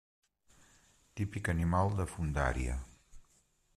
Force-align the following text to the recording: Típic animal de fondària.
Típic 1.21 1.51
animal 1.53 1.93
de 2.01 2.07
fondària. 2.15 2.79